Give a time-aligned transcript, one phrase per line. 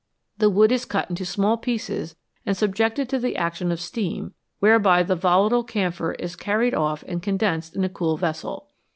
[0.39, 5.03] The wood is cut into small pieces and subjected to the action of steam, whereby
[5.03, 8.67] the volatile camphor is carried off and condensed in a cool vessel.